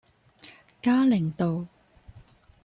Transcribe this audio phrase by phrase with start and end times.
[0.81, 1.67] 嘉齡道